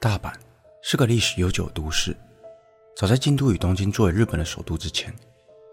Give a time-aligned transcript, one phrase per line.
[0.00, 0.32] 大阪
[0.80, 2.16] 是个历史悠久的都市。
[2.94, 5.12] 早在京都与东京作为日本的首都之前，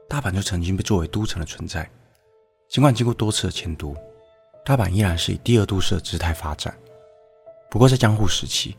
[0.09, 1.87] 大阪就曾经被作为都城的存在。
[2.67, 3.95] 尽管经过多次的迁都，
[4.65, 6.75] 大阪依然是以第二都市的姿态发展。
[7.69, 8.75] 不过在江户时期，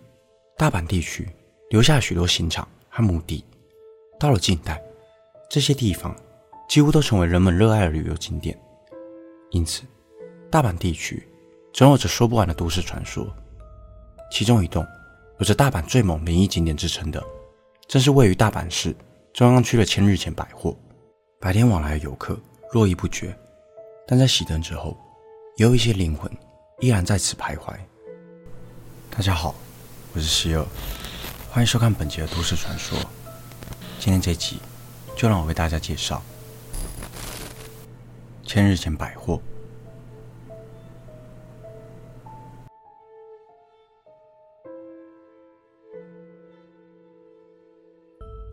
[0.57, 1.29] 大阪地区
[1.71, 3.45] 留下许多刑场和墓地。
[4.19, 4.83] 到了近代，
[5.49, 6.13] 这些地方
[6.69, 8.59] 几乎都成为人们热爱的旅游景点。
[9.51, 9.85] 因此，
[10.51, 11.29] 大阪地区
[11.73, 13.25] 总有着说不完的都市传说。
[14.33, 14.85] 其中一栋。
[15.39, 17.23] 有着“大阪最猛灵异景点”之称的，
[17.87, 18.97] 正是位于大阪市
[19.35, 20.75] 中央区的千日前百货。
[21.39, 22.39] 白天往来的游客
[22.73, 23.37] 络绎不绝，
[24.07, 24.97] 但在熄灯之后，
[25.59, 26.31] 也有一些灵魂
[26.81, 27.77] 依然在此徘徊。
[29.11, 29.55] 大家好，
[30.15, 30.65] 我是希尔，
[31.51, 32.99] 欢迎收看本集的都市传说。
[33.99, 34.59] 今天这集，
[35.15, 36.23] 就让我为大家介绍
[38.43, 39.39] 千日前百货。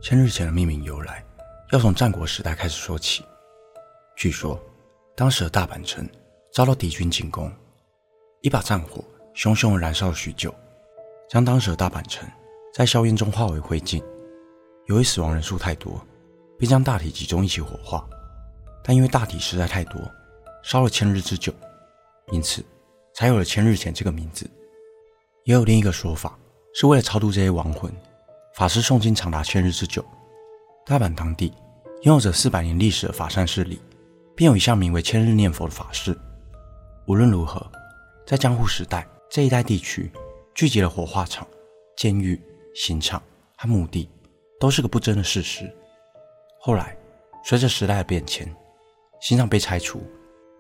[0.04, 1.24] 千日前的命名由来，
[1.72, 3.24] 要从战国时代开始说起。
[4.18, 4.62] 据说，
[5.16, 6.06] 当时的大阪城
[6.52, 7.50] 遭到敌军进攻，
[8.42, 9.02] 一把战火
[9.34, 10.54] 熊熊燃烧了许久，
[11.30, 12.30] 将当时的大阪城
[12.74, 14.04] 在硝烟中化为灰烬。
[14.88, 16.06] 由于死亡人数太多，
[16.60, 18.06] 便将大体集中一起火化。
[18.84, 20.02] 但因为大体实在太多，
[20.64, 21.54] 烧了千日之久，
[22.34, 22.62] 因此
[23.14, 24.46] 才有了千日前这个名字。
[25.46, 26.38] 也有另一个说法，
[26.74, 27.90] 是为了超度这些亡魂。
[28.56, 30.06] 法师诵经长达千日之久。
[30.86, 31.52] 大阪当地
[32.04, 33.82] 拥有着四百年历史的法善寺里，
[34.36, 36.16] 便有一项名为千日念佛的法事。
[37.08, 37.66] 无论如何，
[38.28, 40.12] 在江户时代这一带地区，
[40.54, 41.48] 聚集了火化场、
[41.98, 42.40] 监狱、
[42.76, 43.20] 刑场
[43.58, 44.08] 和墓地，
[44.60, 45.68] 都是个不争的事实。
[46.60, 46.96] 后来，
[47.44, 48.48] 随着时代的变迁，
[49.20, 50.04] 刑场被拆除，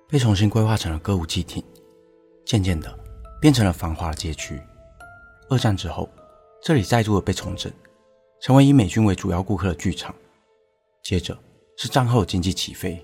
[0.09, 1.63] 被重新规划成了歌舞伎町，
[2.43, 2.97] 渐渐的
[3.39, 4.59] 变成了繁华的街区。
[5.47, 6.09] 二战之后，
[6.63, 7.71] 这里再度的被重整。
[8.43, 10.13] 成为以美军为主要顾客的剧场。
[11.01, 11.37] 接着
[11.77, 13.01] 是战后经济起飞，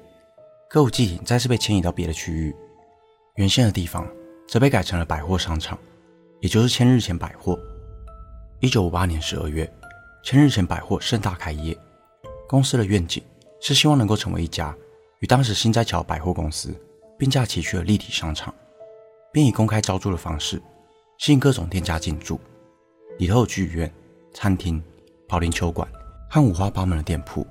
[0.69, 2.53] 歌舞伎町再次被迁移到别的区域，
[3.35, 4.05] 原先的地方
[4.49, 5.79] 则被改成了百货商场，
[6.41, 7.57] 也就是千日前百货。
[8.59, 9.71] 一九五八年十二月，
[10.25, 11.77] 千日前百货盛大开业。
[12.45, 13.23] 公司的愿景
[13.61, 14.75] 是希望能够成为一家
[15.19, 16.75] 与当时心斋桥百货公司
[17.17, 18.53] 并驾齐驱的立体商场，
[19.31, 20.61] 并以公开招租的方式
[21.17, 22.37] 吸引各种店家进驻，
[23.19, 23.89] 里头有剧院、
[24.33, 24.83] 餐厅。
[25.29, 25.87] 保龄球馆
[26.27, 27.45] 和五花八门的店铺，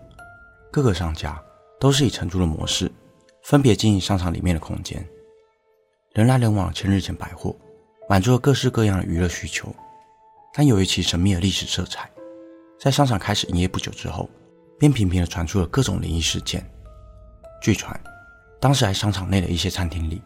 [0.72, 1.40] 各个商家
[1.78, 2.90] 都是以承租的模式，
[3.44, 5.08] 分别经营商场里面的空间。
[6.12, 7.54] 人来人往的千日前百货，
[8.08, 9.72] 满足了各式各样的娱乐需求。
[10.52, 12.10] 但由于其神秘的历史色彩，
[12.80, 14.28] 在商场开始营业不久之后，
[14.76, 16.68] 便频频的传出了各种灵异事件。
[17.62, 17.98] 据传，
[18.60, 20.20] 当时在商场内的一些餐厅里，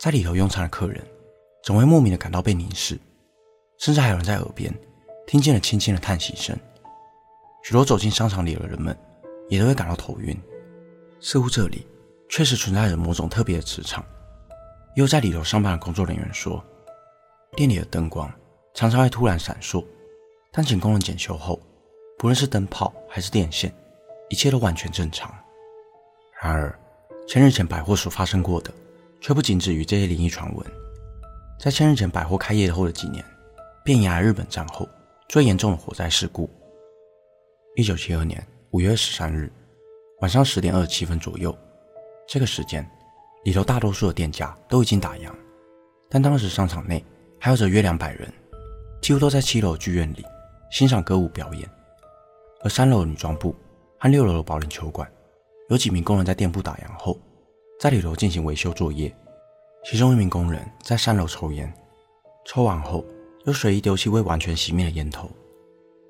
[0.00, 1.00] 在里头用餐的客人，
[1.62, 2.98] 总会莫名的感到被凝视，
[3.78, 4.74] 甚至还有人在耳边
[5.28, 6.58] 听见了轻轻的叹息声。
[7.68, 8.98] 许多走进商场里的人们
[9.50, 10.34] 也都会感到头晕，
[11.20, 11.86] 似乎这里
[12.26, 14.02] 确实存在着某种特别的磁场。
[14.96, 16.64] 也有在里头上班的工作人员说，
[17.56, 18.32] 店里的灯光
[18.72, 19.84] 常常会突然闪烁，
[20.50, 21.60] 但请工人检修后，
[22.16, 23.70] 不论是灯泡还是电线，
[24.30, 25.30] 一切都完全正常。
[26.40, 26.74] 然而，
[27.26, 28.72] 千日前百货所发生过的
[29.20, 30.66] 却不仅止于这些灵异传闻。
[31.60, 33.22] 在千日前百货开业后的几年，
[33.84, 34.88] 便迎来日本战后
[35.28, 36.48] 最严重的火灾事故。
[37.78, 39.48] 一九七二年五月十三日
[40.20, 41.56] 晚上十点二十七分左右，
[42.26, 42.84] 这个时间
[43.44, 45.32] 里头大多数的店家都已经打烊，
[46.10, 47.04] 但当时商场内
[47.38, 48.28] 还有着约两百人，
[49.00, 50.24] 几乎都在七楼剧院里
[50.72, 51.70] 欣赏歌舞表演，
[52.64, 53.54] 而三楼的女装部
[53.96, 55.08] 和六楼的保龄球馆
[55.68, 57.16] 有几名工人在店铺打烊后，
[57.78, 59.14] 在里头进行维修作业，
[59.84, 61.72] 其中一名工人在三楼抽烟，
[62.44, 63.04] 抽完后
[63.44, 65.30] 又随意丢弃未完全熄灭的烟头，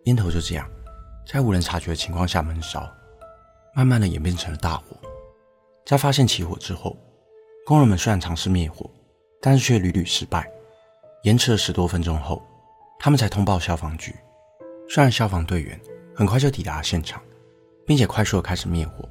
[0.04, 0.66] 烟头就这样。
[1.30, 2.90] 在无人察觉的情况下闷烧，
[3.74, 4.96] 慢慢的演变成了大火。
[5.84, 6.96] 在发现起火之后，
[7.66, 8.90] 工人们虽然尝试灭火，
[9.38, 10.50] 但是却屡屡失败。
[11.24, 12.42] 延迟了十多分钟后，
[12.98, 14.16] 他们才通报消防局。
[14.88, 15.78] 虽然消防队员
[16.16, 17.22] 很快就抵达了现场，
[17.86, 19.06] 并且快速的开始灭火，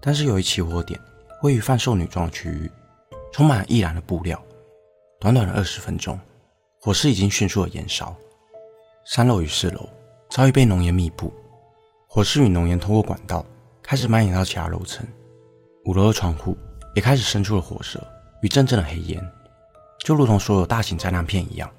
[0.00, 1.00] 但是由于起火点
[1.42, 2.70] 位于贩售女装的区域，
[3.32, 4.40] 充满了易燃的布料，
[5.18, 6.16] 短短的二十分钟，
[6.80, 8.14] 火势已经迅速的延烧。
[9.04, 9.88] 三楼与四楼
[10.28, 11.32] 早已被浓烟密布。
[12.12, 13.46] 火势与浓烟通过管道
[13.80, 15.06] 开始蔓延到其他楼层，
[15.84, 16.58] 五楼的窗户
[16.92, 18.04] 也开始生出了火舌
[18.42, 19.24] 与阵阵的黑烟，
[20.00, 21.70] 就如同所有大型灾难片一样。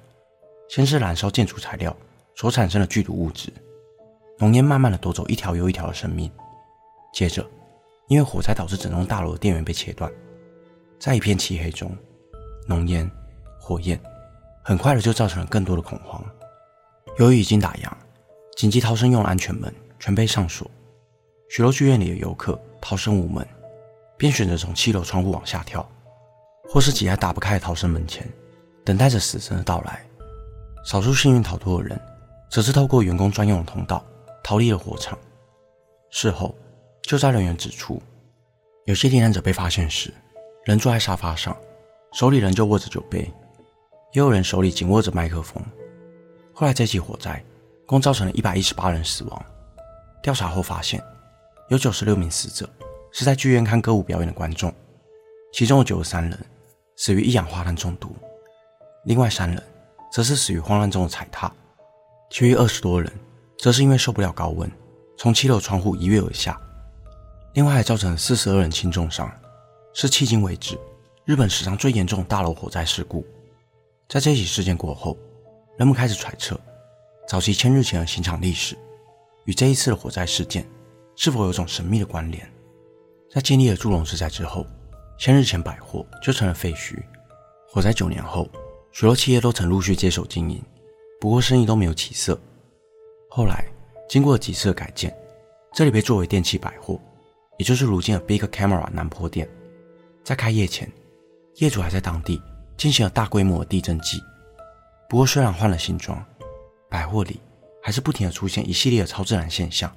[0.70, 1.94] 先是燃烧建筑材料
[2.34, 3.52] 所产生的剧毒物质，
[4.38, 6.32] 浓烟慢慢的夺走一条又一条的生命。
[7.12, 7.46] 接着，
[8.08, 10.10] 因为火灾导致整栋大楼的电源被切断，
[10.98, 11.94] 在一片漆黑中，
[12.66, 13.08] 浓烟、
[13.60, 14.00] 火焰
[14.64, 16.24] 很快的就造成了更多的恐慌。
[17.18, 17.92] 由于已经打烊，
[18.56, 19.70] 紧急逃生用安全门
[20.02, 20.68] 全被上锁，
[21.48, 23.46] 许多剧院里的游客逃生无门，
[24.16, 25.88] 便选择从七楼窗户往下跳，
[26.68, 28.28] 或是挤在打不开的逃生门前，
[28.84, 30.04] 等待着死神的到来。
[30.84, 32.00] 少数幸运逃脱的人，
[32.50, 34.04] 则是透过员工专用的通道
[34.42, 35.16] 逃离了火场。
[36.10, 36.52] 事后，
[37.02, 38.02] 救灾人员指出，
[38.86, 40.12] 有些罹难者被发现时，
[40.64, 41.56] 人坐在沙发上，
[42.12, 43.20] 手里仍旧握着酒杯；
[44.14, 45.62] 也有人手里紧握着麦克风。
[46.52, 47.40] 后来，这起火灾
[47.86, 49.46] 共造成了一百一十八人死亡。
[50.22, 51.02] 调查后发现，
[51.68, 52.68] 有九十六名死者
[53.10, 54.72] 是在剧院看歌舞表演的观众，
[55.52, 56.38] 其中有九十三人
[56.96, 58.14] 死于一氧化碳中毒，
[59.04, 59.60] 另外三人，
[60.12, 61.52] 则是死于慌乱中的踩踏，
[62.30, 63.12] 其余二十多人
[63.58, 64.70] 则是因为受不了高温，
[65.18, 66.58] 从七楼窗户一跃而下。
[67.54, 69.28] 另外还造成了四十二人轻重伤，
[69.92, 70.78] 是迄今为止
[71.24, 73.26] 日本史上最严重的大楼火灾事故。
[74.08, 75.18] 在这起事件过后，
[75.76, 76.58] 人们开始揣测，
[77.26, 78.76] 早期千日前的刑场历史
[79.44, 80.68] 与这一次的火灾事件
[81.16, 82.50] 是否有种神秘的关联。
[83.30, 84.66] 在经历了祝融之灾之后，
[85.18, 87.02] 千日前百货就成了废墟。
[87.68, 88.48] 火灾九年后。
[88.94, 90.62] 许多企业都曾陆续接手经营，
[91.18, 92.38] 不过生意都没有起色。
[93.30, 93.64] 后来
[94.06, 95.10] 经过几次的改建，
[95.72, 97.00] 这里被作为电器百货，
[97.56, 99.48] 也就是如今的 Big Camera 南坡店。
[100.22, 100.86] 在开业前，
[101.54, 102.38] 业主还在当地
[102.76, 104.20] 进行了大规模的地震计。
[105.08, 106.22] 不过虽然换了新装，
[106.90, 107.40] 百货里
[107.82, 109.92] 还是不停地出现一系列的超自然现象，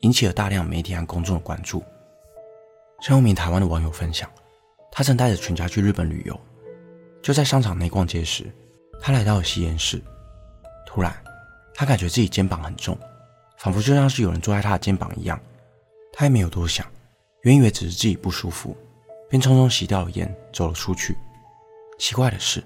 [0.00, 1.82] 引起了大量媒体和公众的关注。
[3.00, 4.28] 像一名台湾的网友分享，
[4.90, 6.38] 他曾带着全家去日本旅游。
[7.22, 8.52] 就在商场内逛街时，
[9.00, 10.02] 他来到了吸烟室。
[10.84, 11.14] 突然，
[11.72, 12.98] 他感觉自己肩膀很重，
[13.58, 15.40] 仿佛就像是有人坐在他的肩膀一样。
[16.12, 16.84] 他也没有多想，
[17.42, 18.76] 原以为只是自己不舒服，
[19.30, 21.16] 便匆匆洗掉了烟，走了出去。
[21.98, 22.62] 奇怪的是，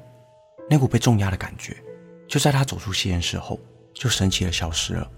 [0.68, 1.76] 那股被重压的感觉，
[2.26, 3.60] 就在他走出吸烟室后，
[3.96, 5.10] 就神奇的消失了。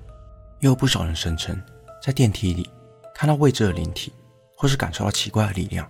[0.61, 1.61] 又有不少人声称，
[2.03, 2.71] 在电梯里
[3.15, 4.13] 看到未知的灵体，
[4.57, 5.87] 或是感受到奇怪的力量。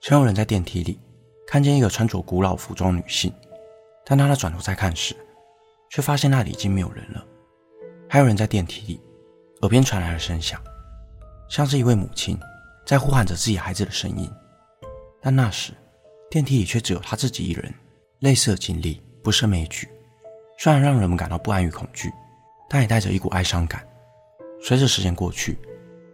[0.00, 1.00] 曾有人在电梯里。
[1.46, 3.30] 看见一个穿着古老服装女性，
[4.02, 5.14] 但当他转头再看时，
[5.90, 7.22] 却发现那里已经没有人了。
[8.08, 9.00] 还有人在电梯里，
[9.60, 10.58] 耳边传来了声响，
[11.46, 12.36] 像是一位母亲
[12.86, 14.28] 在呼喊着自己孩子的声音。
[15.20, 15.74] 但那时，
[16.30, 17.72] 电梯里却只有他自己一人。
[18.20, 19.86] 类似的经历不胜枚举，
[20.56, 22.12] 虽然让人们感到不安与恐惧，
[22.68, 23.86] 但也带着一股哀伤感。
[24.62, 25.58] 随着时间过去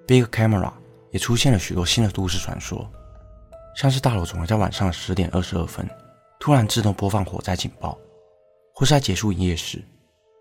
[0.06, 0.72] ，Big Camera
[1.10, 2.90] 也出现了许多新的都市传说。
[3.76, 5.88] 像是大楼总会在晚上十点二十二分
[6.40, 7.96] 突然自动播放火灾警报，
[8.74, 9.80] 或是在结束营业时，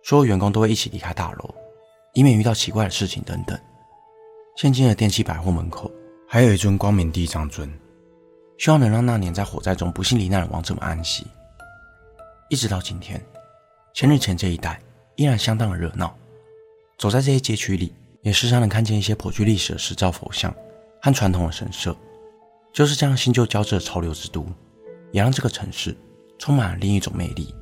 [0.04, 1.54] 所有员工都会一起离开大楼，
[2.14, 3.58] 以免遇到奇怪的事情等等。
[4.56, 5.92] 现今的电器百货门口
[6.28, 7.72] 还有一尊光明地藏尊，
[8.58, 11.28] 希望能让那年在火灾中不幸罹难的亡者们安息。
[12.50, 13.24] 一直到今天，
[14.00, 14.82] 千日前这一带
[15.18, 16.18] 依然相当的热闹，
[16.98, 20.56] 走在这些街区里，也时常能看见一些颇具历史的石造佛像
[21.02, 21.94] 和传统的神社。
[22.72, 24.46] 就是这样新旧交织的潮流之都，
[25.12, 25.94] 也让这个城市
[26.38, 27.54] 充满了另一种魅力。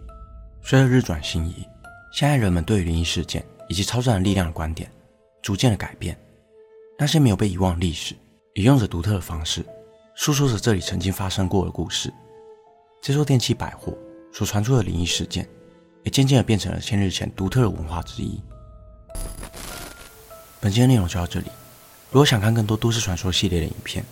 [0.62, 1.66] 随着日转星移，
[2.14, 4.88] 现在人们对于灵异事件以及超自然力量的观点
[5.42, 6.16] 逐渐的改变。
[7.00, 8.14] 那些没有被遗忘的历史，
[8.54, 9.66] 也用着独特的方式
[10.14, 12.14] 诉说着这里曾经发生过的故事。
[13.02, 13.92] 这座电器百货
[14.32, 15.50] 所传出的灵异事件，
[16.08, 18.40] 也渐渐的变成了千日前独特的文化之一。
[20.62, 21.48] 本期的内容就到这里。
[22.12, 24.06] 如果想看更多都市传说系列的影片，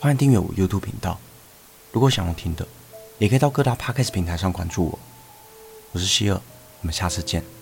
[0.00, 1.20] 欢迎订阅我 YouTube 频道。
[1.92, 2.66] 如果想要听的，
[3.18, 4.98] 也可以到各大 Podcast 平台上关注我。
[5.92, 6.40] 我是希尔，
[6.80, 7.55] 我们下次见。